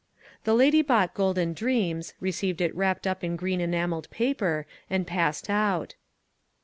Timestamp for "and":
4.89-5.05